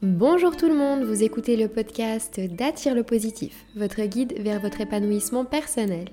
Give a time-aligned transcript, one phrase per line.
[0.00, 4.80] Bonjour tout le monde, vous écoutez le podcast d'Attire le positif, votre guide vers votre
[4.80, 6.08] épanouissement personnel.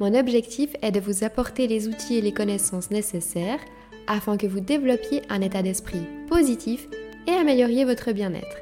[0.00, 3.60] Mon objectif est de vous apporter les outils et les connaissances nécessaires
[4.08, 6.88] afin que vous développiez un état d'esprit positif
[7.28, 8.56] et amélioriez votre bien-être.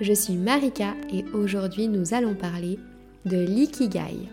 [0.00, 2.78] Je suis Marika et aujourd'hui nous allons parler
[3.24, 4.28] de l'ikigai.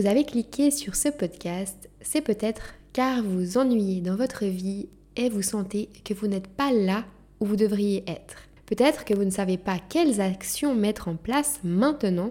[0.00, 5.28] Vous avez cliqué sur ce podcast, c'est peut-être car vous ennuyez dans votre vie et
[5.28, 7.04] vous sentez que vous n'êtes pas là
[7.38, 8.36] où vous devriez être.
[8.64, 12.30] Peut-être que vous ne savez pas quelles actions mettre en place maintenant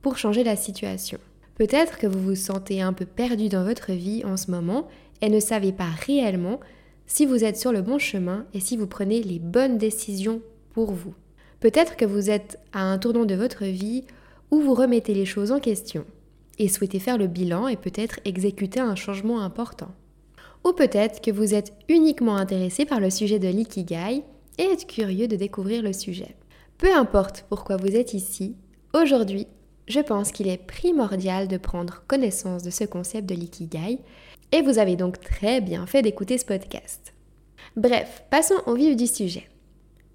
[0.00, 1.18] pour changer la situation.
[1.56, 4.88] Peut-être que vous vous sentez un peu perdu dans votre vie en ce moment
[5.20, 6.60] et ne savez pas réellement
[7.06, 10.40] si vous êtes sur le bon chemin et si vous prenez les bonnes décisions
[10.72, 11.12] pour vous.
[11.60, 14.04] Peut-être que vous êtes à un tournant de votre vie
[14.50, 16.06] où vous remettez les choses en question
[16.58, 19.90] et souhaitez faire le bilan et peut-être exécuter un changement important.
[20.64, 24.22] Ou peut-être que vous êtes uniquement intéressé par le sujet de l'ikigai
[24.58, 26.34] et êtes curieux de découvrir le sujet.
[26.78, 28.56] Peu importe pourquoi vous êtes ici,
[28.94, 29.46] aujourd'hui,
[29.88, 33.98] je pense qu'il est primordial de prendre connaissance de ce concept de l'ikigai
[34.52, 37.12] et vous avez donc très bien fait d'écouter ce podcast.
[37.76, 39.48] Bref, passons au vif du sujet.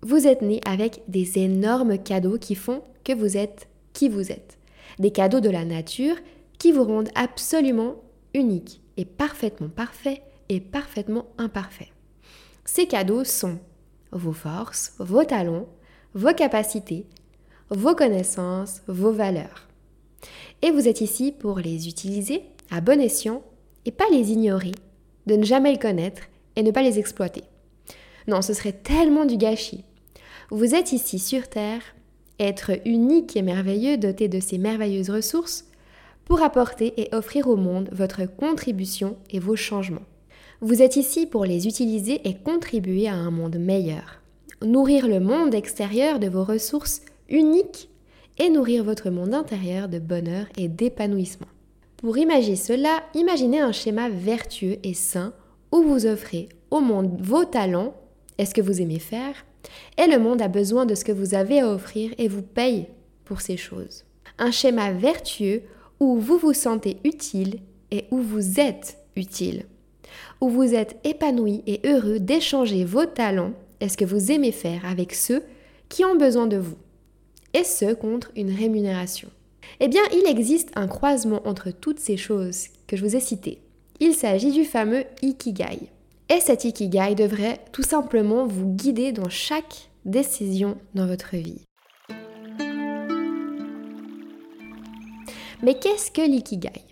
[0.02, 4.58] Vous êtes né avec des énormes cadeaux qui font que vous êtes qui vous êtes
[5.00, 6.16] des cadeaux de la nature
[6.58, 7.96] qui vous rendent absolument
[8.34, 11.92] unique et parfaitement parfait et parfaitement imparfait.
[12.66, 13.60] Ces cadeaux sont
[14.12, 15.68] vos forces, vos talents,
[16.14, 17.06] vos capacités,
[17.70, 19.68] vos connaissances, vos valeurs.
[20.62, 23.44] Et vous êtes ici pour les utiliser à bon escient
[23.86, 24.74] et pas les ignorer,
[25.26, 26.24] de ne jamais les connaître
[26.56, 27.44] et ne pas les exploiter.
[28.28, 29.84] Non, ce serait tellement du gâchis.
[30.50, 31.82] Vous êtes ici sur Terre
[32.42, 35.66] être unique et merveilleux, doté de ces merveilleuses ressources,
[36.26, 40.06] pour apporter et offrir au monde votre contribution et vos changements.
[40.60, 44.22] Vous êtes ici pour les utiliser et contribuer à un monde meilleur.
[44.64, 47.90] Nourrir le monde extérieur de vos ressources uniques
[48.38, 51.48] et nourrir votre monde intérieur de bonheur et d'épanouissement.
[51.98, 55.34] Pour imaginer cela, imaginez un schéma vertueux et sain
[55.72, 57.94] où vous offrez au monde vos talents,
[58.38, 59.34] est-ce que vous aimez faire,
[59.98, 62.88] et le monde a besoin de ce que vous avez à offrir et vous paye
[63.26, 64.04] pour ces choses.
[64.38, 65.64] Un schéma vertueux
[66.00, 67.60] où vous vous sentez utile
[67.92, 69.66] et où vous êtes utile.
[70.40, 74.86] Où vous êtes épanoui et heureux d'échanger vos talents et ce que vous aimez faire
[74.86, 75.44] avec ceux
[75.90, 76.78] qui ont besoin de vous.
[77.54, 79.30] Et ce contre une rémunération.
[79.80, 83.62] Eh bien, il existe un croisement entre toutes ces choses que je vous ai citées.
[84.00, 85.90] Il s'agit du fameux Ikigai.
[86.34, 91.66] Et cet ikigai devrait tout simplement vous guider dans chaque décision dans votre vie.
[95.62, 96.86] Mais qu'est-ce que l'ikigai?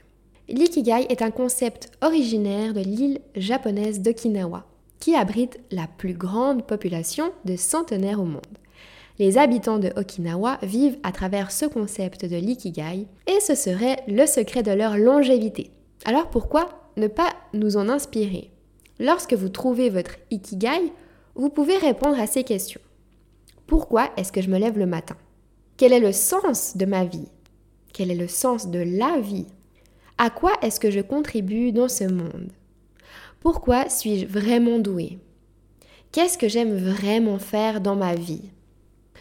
[0.50, 4.66] L'ikigai est un concept originaire de l'île japonaise d'Okinawa,
[5.00, 8.42] qui abrite la plus grande population de centenaires au monde.
[9.20, 14.26] Les habitants de Okinawa vivent à travers ce concept de l'ikigai et ce serait le
[14.26, 15.72] secret de leur longévité.
[16.04, 16.68] Alors pourquoi
[16.98, 18.52] ne pas nous en inspirer?
[19.00, 20.92] Lorsque vous trouvez votre ikigai,
[21.36, 22.82] vous pouvez répondre à ces questions.
[23.66, 25.16] Pourquoi est-ce que je me lève le matin?
[25.78, 27.30] Quel est le sens de ma vie?
[27.94, 29.48] Quel est le sens de la vie?
[30.18, 32.52] À quoi est-ce que je contribue dans ce monde?
[33.40, 35.20] Pourquoi suis-je vraiment doué
[36.12, 38.50] Qu'est-ce que j'aime vraiment faire dans ma vie?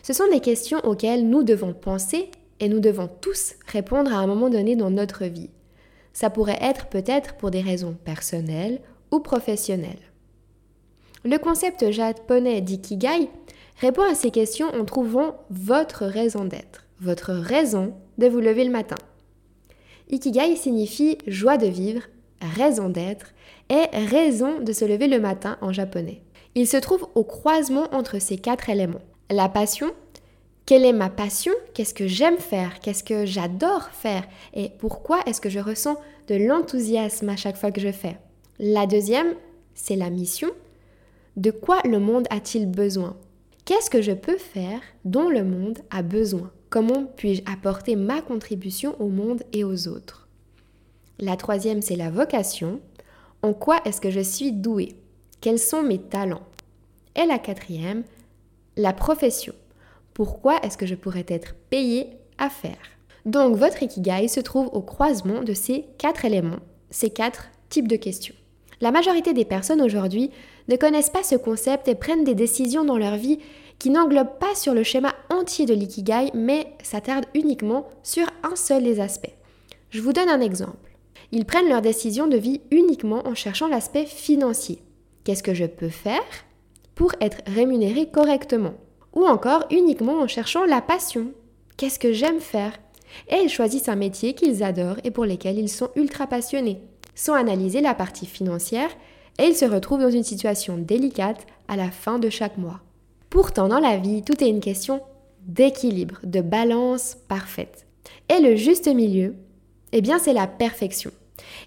[0.03, 4.27] Ce sont des questions auxquelles nous devons penser et nous devons tous répondre à un
[4.27, 5.51] moment donné dans notre vie.
[6.13, 9.99] Ça pourrait être peut-être pour des raisons personnelles ou professionnel.
[11.25, 13.29] Le concept japonais d'ikigai
[13.81, 18.71] répond à ces questions en trouvant votre raison d'être, votre raison de vous lever le
[18.71, 18.97] matin.
[20.11, 22.03] Ikigai signifie joie de vivre,
[22.41, 23.35] raison d'être
[23.69, 26.23] et raison de se lever le matin en japonais.
[26.55, 29.03] Il se trouve au croisement entre ces quatre éléments.
[29.31, 29.89] La passion,
[30.67, 35.41] quelle est ma passion Qu'est-ce que j'aime faire Qu'est-ce que j'adore faire Et pourquoi est-ce
[35.41, 35.97] que je ressens
[36.29, 38.17] de l'enthousiasme à chaque fois que je fais
[38.59, 39.35] la deuxième,
[39.75, 40.49] c'est la mission.
[41.37, 43.17] De quoi le monde a-t-il besoin?
[43.65, 46.51] Qu'est-ce que je peux faire dont le monde a besoin?
[46.69, 50.29] Comment puis-je apporter ma contribution au monde et aux autres?
[51.21, 52.81] La troisième, c'est la vocation.
[53.43, 54.97] En quoi est-ce que je suis doué
[55.41, 56.47] Quels sont mes talents?
[57.15, 58.03] Et la quatrième,
[58.77, 59.55] la profession.
[60.15, 62.77] Pourquoi est-ce que je pourrais être payé à faire?
[63.25, 67.97] Donc votre ikigai se trouve au croisement de ces quatre éléments, ces quatre types de
[67.97, 68.35] questions.
[68.81, 70.31] La majorité des personnes aujourd'hui
[70.69, 73.39] ne connaissent pas ce concept et prennent des décisions dans leur vie
[73.79, 78.83] qui n'englobe pas sur le schéma entier de l'ikigai, mais s'attarde uniquement sur un seul
[78.83, 79.35] des aspects.
[79.91, 80.97] Je vous donne un exemple.
[81.33, 84.83] Ils prennent leurs décisions de vie uniquement en cherchant l'aspect financier.
[85.25, 86.23] Qu'est-ce que je peux faire
[86.95, 88.75] pour être rémunéré correctement?
[89.15, 91.33] Ou encore uniquement en cherchant la passion.
[91.77, 92.73] Qu'est-ce que j'aime faire?
[93.29, 96.81] Et ils choisissent un métier qu'ils adorent et pour lequel ils sont ultra passionnés,
[97.19, 98.91] sans analyser la partie financière,
[99.39, 102.81] et ils se retrouvent dans une situation délicate à la fin de chaque mois.
[103.29, 105.03] Pourtant, dans la vie, tout est une question
[105.43, 107.87] d'équilibre, de balance parfaite.
[108.29, 109.35] Et le juste milieu,
[109.91, 111.11] eh bien, c'est la perfection.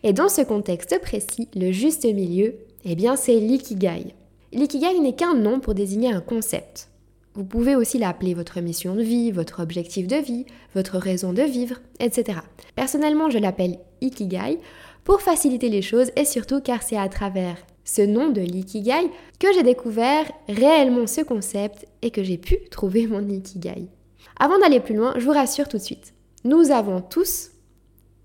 [0.03, 2.55] Et dans ce contexte précis, le juste milieu,
[2.85, 4.15] eh bien, c'est l'ikigai.
[4.53, 6.87] L'ikigai n'est qu'un nom pour désigner un concept.
[7.33, 10.45] Vous pouvez aussi l'appeler votre mission de vie, votre objectif de vie,
[10.75, 12.39] votre raison de vivre, etc.
[12.75, 14.59] Personnellement, je l'appelle Ikigai
[15.03, 19.09] pour faciliter les choses et surtout car c'est à travers ce nom de l'ikigai
[19.39, 23.87] que j'ai découvert réellement ce concept et que j'ai pu trouver mon ikigai.
[24.39, 26.13] Avant d'aller plus loin, je vous rassure tout de suite.
[26.43, 27.51] Nous avons tous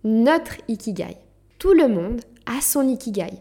[0.05, 1.17] notre ikigai.
[1.59, 3.33] Tout le monde a son ikigai.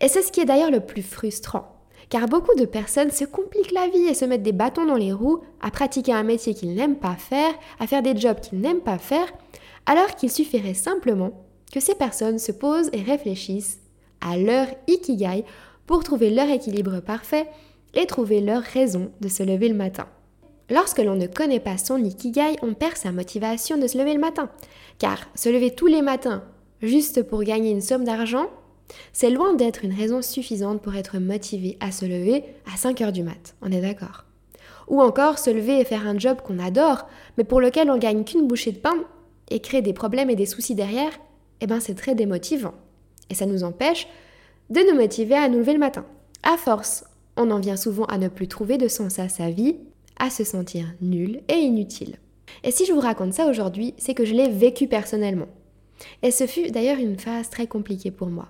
[0.00, 1.72] Et c'est ce qui est d'ailleurs le plus frustrant.
[2.08, 5.12] Car beaucoup de personnes se compliquent la vie et se mettent des bâtons dans les
[5.12, 8.80] roues à pratiquer un métier qu'ils n'aiment pas faire, à faire des jobs qu'ils n'aiment
[8.80, 9.26] pas faire,
[9.86, 13.80] alors qu'il suffirait simplement que ces personnes se posent et réfléchissent
[14.20, 15.44] à leur ikigai
[15.86, 17.46] pour trouver leur équilibre parfait
[17.94, 20.06] et trouver leur raison de se lever le matin.
[20.68, 24.20] Lorsque l'on ne connaît pas son ikigai, on perd sa motivation de se lever le
[24.20, 24.50] matin.
[24.98, 26.42] Car se lever tous les matins
[26.82, 28.46] juste pour gagner une somme d'argent,
[29.12, 33.12] c'est loin d'être une raison suffisante pour être motivé à se lever à 5 heures
[33.12, 33.54] du mat.
[33.62, 34.24] On est d'accord?
[34.88, 37.06] Ou encore se lever et faire un job qu'on adore,
[37.38, 39.04] mais pour lequel on gagne qu'une bouchée de pain
[39.50, 41.10] et crée des problèmes et des soucis derrière,
[41.60, 42.74] eh ben c'est très démotivant.
[43.30, 44.08] Et ça nous empêche
[44.70, 46.04] de nous motiver à nous lever le matin.
[46.42, 47.04] À force,
[47.36, 49.76] on en vient souvent à ne plus trouver de sens à sa vie,
[50.18, 52.16] à se sentir nul et inutile.
[52.64, 55.48] Et si je vous raconte ça aujourd'hui, c'est que je l'ai vécu personnellement.
[56.22, 58.48] Et ce fut d'ailleurs une phase très compliquée pour moi.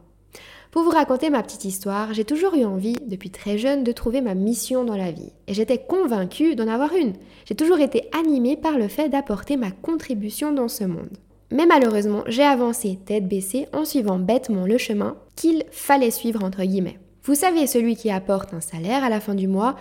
[0.70, 4.20] Pour vous raconter ma petite histoire, j'ai toujours eu envie, depuis très jeune, de trouver
[4.20, 5.32] ma mission dans la vie.
[5.46, 7.14] Et j'étais convaincue d'en avoir une.
[7.46, 11.16] J'ai toujours été animée par le fait d'apporter ma contribution dans ce monde.
[11.56, 16.62] Mais malheureusement, j'ai avancé tête baissée en suivant bêtement le chemin qu'il fallait suivre entre
[16.62, 16.98] guillemets.
[17.24, 19.74] Vous savez, celui qui apporte un salaire à la fin du mois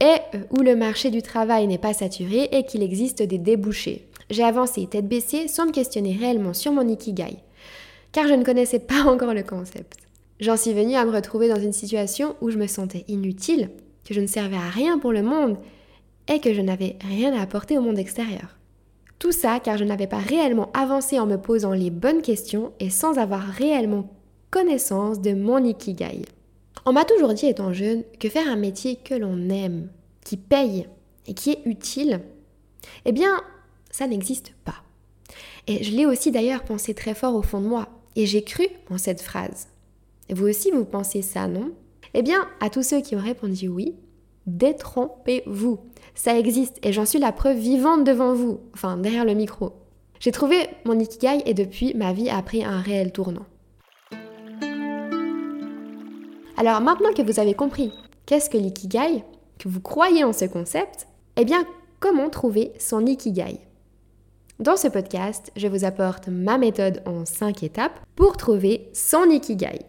[0.00, 4.08] et euh, où le marché du travail n'est pas saturé et qu'il existe des débouchés.
[4.28, 7.36] J'ai avancé tête baissée sans me questionner réellement sur mon ikigai,
[8.10, 9.98] car je ne connaissais pas encore le concept.
[10.40, 13.70] J'en suis venue à me retrouver dans une situation où je me sentais inutile,
[14.04, 15.58] que je ne servais à rien pour le monde
[16.26, 18.56] et que je n'avais rien à apporter au monde extérieur.
[19.20, 22.90] Tout ça car je n'avais pas réellement avancé en me posant les bonnes questions et
[22.90, 24.10] sans avoir réellement
[24.50, 26.22] connaissance de mon ikigai.
[26.86, 29.90] On m'a toujours dit étant jeune que faire un métier que l'on aime,
[30.24, 30.88] qui paye
[31.26, 32.20] et qui est utile,
[33.04, 33.42] eh bien,
[33.90, 34.82] ça n'existe pas.
[35.66, 38.66] Et je l'ai aussi d'ailleurs pensé très fort au fond de moi, et j'ai cru
[38.88, 39.68] en cette phrase.
[40.30, 41.72] Vous aussi, vous pensez ça, non?
[42.14, 43.94] Eh bien, à tous ceux qui ont répondu oui,
[44.46, 45.78] détrompez-vous.
[46.22, 49.72] Ça existe et j'en suis la preuve vivante devant vous, enfin derrière le micro.
[50.18, 53.46] J'ai trouvé mon ikigai et depuis ma vie a pris un réel tournant.
[56.58, 57.90] Alors maintenant que vous avez compris
[58.26, 59.24] qu'est-ce que l'ikigai,
[59.58, 61.06] que vous croyez en ce concept,
[61.36, 61.64] eh bien
[62.00, 63.58] comment trouver son ikigai?
[64.58, 69.86] Dans ce podcast, je vous apporte ma méthode en 5 étapes pour trouver son ikigai.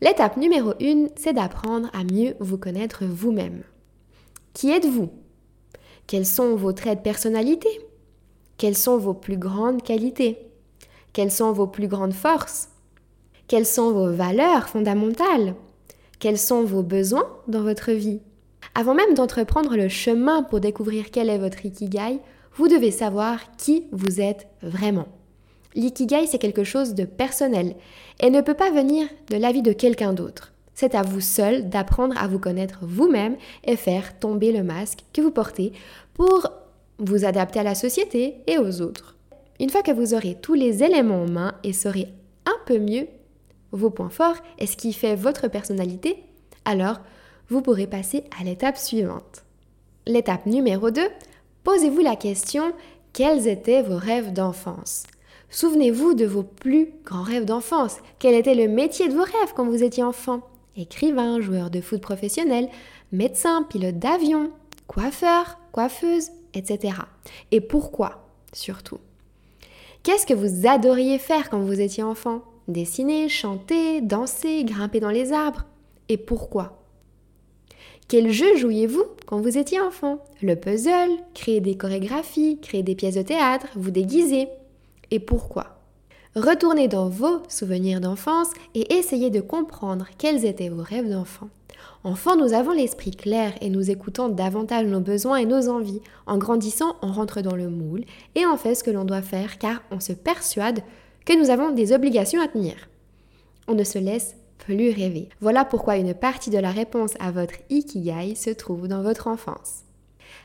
[0.00, 3.62] L'étape numéro 1, c'est d'apprendre à mieux vous connaître vous-même.
[4.52, 5.10] Qui êtes-vous?
[6.08, 7.68] Quels sont vos traits de personnalité?
[8.56, 10.38] Quelles sont vos plus grandes qualités?
[11.12, 12.70] Quelles sont vos plus grandes forces?
[13.46, 15.54] Quelles sont vos valeurs fondamentales?
[16.18, 18.20] Quels sont vos besoins dans votre vie?
[18.74, 22.20] Avant même d'entreprendre le chemin pour découvrir quel est votre ikigai,
[22.54, 25.08] vous devez savoir qui vous êtes vraiment.
[25.74, 27.76] L'ikigai, c'est quelque chose de personnel
[28.20, 30.54] et ne peut pas venir de l'avis de quelqu'un d'autre.
[30.80, 35.20] C'est à vous seul d'apprendre à vous connaître vous-même et faire tomber le masque que
[35.20, 35.72] vous portez
[36.14, 36.52] pour
[37.00, 39.16] vous adapter à la société et aux autres.
[39.58, 42.06] Une fois que vous aurez tous les éléments en main et saurez
[42.46, 43.08] un peu mieux
[43.72, 46.22] vos points forts et ce qui fait votre personnalité,
[46.64, 47.00] alors
[47.48, 49.42] vous pourrez passer à l'étape suivante.
[50.06, 51.02] L'étape numéro 2,
[51.64, 52.72] posez-vous la question
[53.12, 55.02] quels étaient vos rêves d'enfance?
[55.50, 57.96] Souvenez-vous de vos plus grands rêves d'enfance.
[58.20, 60.42] Quel était le métier de vos rêves quand vous étiez enfant?
[60.78, 62.68] Écrivain, joueur de foot professionnel,
[63.12, 64.50] médecin, pilote d'avion,
[64.86, 66.94] coiffeur, coiffeuse, etc.
[67.50, 68.98] Et pourquoi, surtout?
[70.02, 72.42] Qu'est-ce que vous adoriez faire quand vous étiez enfant?
[72.68, 75.64] Dessiner, chanter, danser, grimper dans les arbres.
[76.08, 76.82] Et pourquoi?
[78.08, 80.24] Quel jeu jouiez-vous quand vous étiez enfant?
[80.40, 84.48] Le puzzle, créer des chorégraphies, créer des pièces de théâtre, vous déguiser.
[85.10, 85.77] Et pourquoi?
[86.36, 91.48] Retournez dans vos souvenirs d'enfance et essayez de comprendre quels étaient vos rêves d'enfant.
[92.04, 96.00] Enfant, nous avons l'esprit clair et nous écoutons davantage nos besoins et nos envies.
[96.26, 98.04] En grandissant, on rentre dans le moule
[98.34, 100.80] et on fait ce que l'on doit faire car on se persuade
[101.24, 102.76] que nous avons des obligations à tenir.
[103.66, 105.28] On ne se laisse plus rêver.
[105.40, 109.87] Voilà pourquoi une partie de la réponse à votre ikigai se trouve dans votre enfance.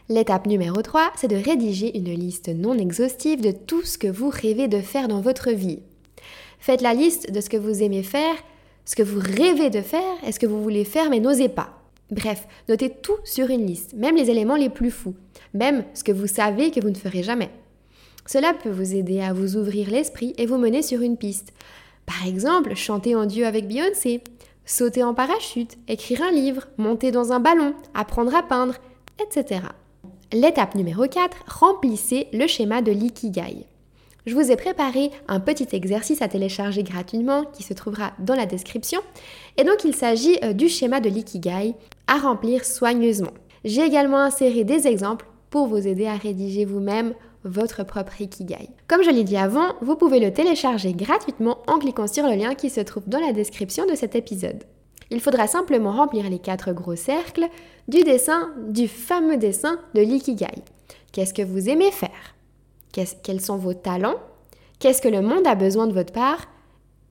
[0.10, 4.30] L'étape numéro 3, c'est de rédiger une liste non exhaustive de tout ce que vous
[4.30, 5.80] rêvez de faire dans votre vie.
[6.60, 8.36] Faites la liste de ce que vous aimez faire,
[8.84, 11.80] ce que vous rêvez de faire et ce que vous voulez faire mais n'osez pas.
[12.12, 15.16] Bref, notez tout sur une liste, même les éléments les plus fous,
[15.54, 17.50] même ce que vous savez que vous ne ferez jamais.
[18.26, 21.54] Cela peut vous aider à vous ouvrir l'esprit et vous mener sur une piste.
[22.06, 24.22] Par exemple, chanter en duo avec Beyoncé,
[24.66, 28.76] sauter en parachute, écrire un livre, monter dans un ballon, apprendre à peindre,
[29.22, 29.62] etc.
[30.34, 33.68] L'étape numéro 4, remplissez le schéma de l'ikigai.
[34.26, 38.48] Je vous ai préparé un petit exercice à télécharger gratuitement qui se trouvera dans la
[38.48, 39.00] description.
[39.58, 41.76] Et donc il s'agit euh, du schéma de l'ikigai
[42.08, 43.34] à remplir soigneusement.
[43.64, 47.14] J'ai également inséré des exemples pour vous aider à rédiger vous-même
[47.44, 48.70] votre propre Ikigai.
[48.88, 52.56] Comme je l'ai dit avant, vous pouvez le télécharger gratuitement en cliquant sur le lien
[52.56, 54.64] qui se trouve dans la description de cet épisode.
[55.10, 57.48] Il faudra simplement remplir les quatre gros cercles
[57.88, 60.64] du dessin, du fameux dessin de l'Ikigai.
[61.12, 62.36] Qu'est-ce que vous aimez faire?
[62.92, 64.20] Quels sont vos talents?
[64.80, 66.48] Qu'est-ce que le monde a besoin de votre part?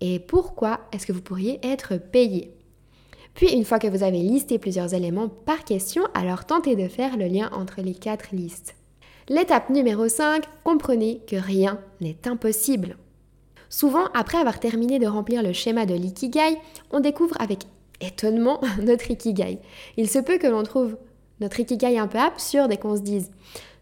[0.01, 2.55] Et pourquoi est-ce que vous pourriez être payé?
[3.35, 7.17] Puis une fois que vous avez listé plusieurs éléments par question, alors tentez de faire
[7.17, 8.75] le lien entre les quatre listes.
[9.29, 12.97] L'étape numéro 5, comprenez que rien n'est impossible.
[13.71, 16.59] Souvent, après avoir terminé de remplir le schéma de l'ikigai,
[16.91, 17.61] on découvre avec
[18.03, 19.59] étonnement notre ikigai.
[19.97, 20.97] Il se peut que l'on trouve
[21.41, 23.31] notre ikigai un peu absurde et qu'on se dise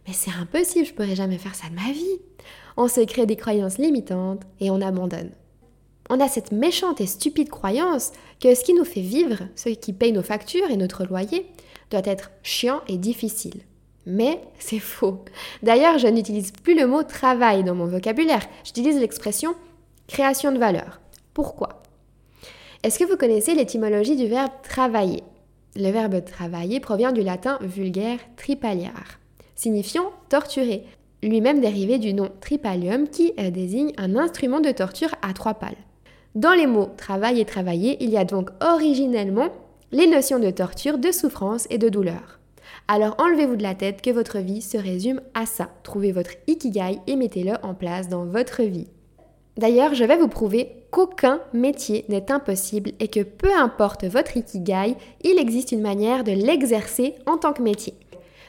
[0.06, 2.20] Mais c'est impossible, je pourrais jamais faire ça de ma vie.
[2.76, 5.30] On se crée des croyances limitantes et on abandonne.
[6.08, 9.92] On a cette méchante et stupide croyance que ce qui nous fait vivre, ce qui
[9.92, 11.46] paye nos factures et notre loyer,
[11.90, 13.62] doit être chiant et difficile.
[14.06, 15.24] Mais c'est faux.
[15.62, 18.46] D'ailleurs, je n'utilise plus le mot travail dans mon vocabulaire.
[18.64, 19.54] J'utilise l'expression
[20.08, 21.00] création de valeur.
[21.34, 21.82] Pourquoi?
[22.82, 25.22] Est-ce que vous connaissez l'étymologie du verbe travailler?
[25.76, 29.20] Le verbe travailler provient du latin vulgaire tripaliar,
[29.54, 30.86] signifiant torturer,
[31.22, 35.76] lui-même dérivé du nom tripalium qui euh, désigne un instrument de torture à trois pales.
[36.34, 39.50] Dans les mots travail et travailler, il y a donc originellement
[39.92, 42.40] les notions de torture, de souffrance et de douleur.
[42.88, 45.68] Alors enlevez-vous de la tête que votre vie se résume à ça.
[45.82, 48.88] Trouvez votre ikigai et mettez-le en place dans votre vie.
[49.58, 54.96] D'ailleurs, je vais vous prouver qu'aucun métier n'est impossible et que peu importe votre ikigai,
[55.22, 57.94] il existe une manière de l'exercer en tant que métier.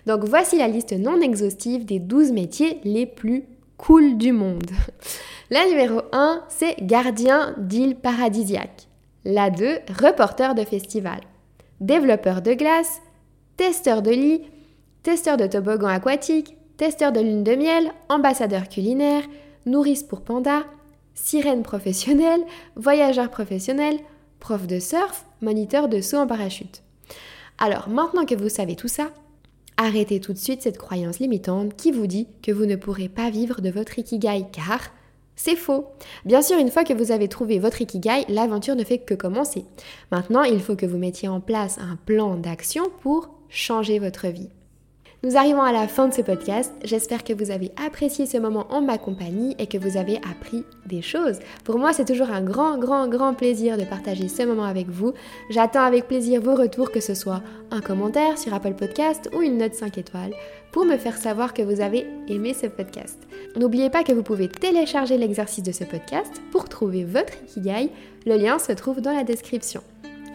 [0.07, 3.45] Donc voici la liste non exhaustive des 12 métiers les plus
[3.77, 4.69] cool du monde.
[5.49, 8.87] La numéro 1, c'est gardien d'île paradisiaque.
[9.25, 11.19] La 2, reporter de festival.
[11.81, 13.01] Développeur de glace,
[13.57, 14.43] testeur de lit,
[15.03, 19.23] testeur de toboggan aquatique, testeur de lune de miel, ambassadeur culinaire,
[19.65, 20.63] nourrice pour panda,
[21.21, 22.41] sirène professionnelle,
[22.75, 23.99] voyageur professionnel,
[24.39, 26.81] prof de surf, moniteur de saut en parachute.
[27.59, 29.11] Alors maintenant que vous savez tout ça,
[29.77, 33.29] arrêtez tout de suite cette croyance limitante qui vous dit que vous ne pourrez pas
[33.29, 34.79] vivre de votre ikigai car
[35.35, 35.85] c'est faux.
[36.25, 39.65] Bien sûr, une fois que vous avez trouvé votre ikigai, l'aventure ne fait que commencer.
[40.11, 44.49] Maintenant, il faut que vous mettiez en place un plan d'action pour changer votre vie.
[45.23, 46.73] Nous arrivons à la fin de ce podcast.
[46.83, 50.65] J'espère que vous avez apprécié ce moment en ma compagnie et que vous avez appris
[50.87, 51.37] des choses.
[51.63, 55.13] Pour moi, c'est toujours un grand, grand, grand plaisir de partager ce moment avec vous.
[55.51, 59.59] J'attends avec plaisir vos retours, que ce soit un commentaire sur Apple Podcast ou une
[59.59, 60.33] note 5 étoiles,
[60.71, 63.19] pour me faire savoir que vous avez aimé ce podcast.
[63.55, 67.91] N'oubliez pas que vous pouvez télécharger l'exercice de ce podcast pour trouver votre Ikigai.
[68.25, 69.83] Le lien se trouve dans la description.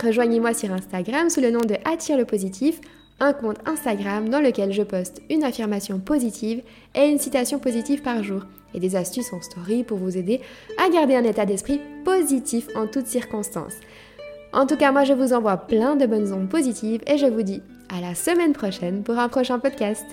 [0.01, 2.81] Rejoignez-moi sur Instagram sous le nom de Attire le positif
[3.21, 6.63] un compte Instagram dans lequel je poste une affirmation positive
[6.95, 8.43] et une citation positive par jour
[8.75, 10.41] et des astuces en story pour vous aider
[10.85, 13.77] à garder un état d'esprit positif en toutes circonstances.
[14.53, 17.43] En tout cas, moi je vous envoie plein de bonnes ondes positives et je vous
[17.43, 20.05] dis à la semaine prochaine pour un prochain podcast.